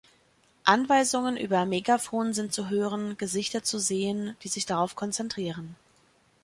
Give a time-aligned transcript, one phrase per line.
[0.63, 5.75] Anweisungen über Megaphon sind zu hören, Gesichter zu sehen, die sich darauf konzentrieren.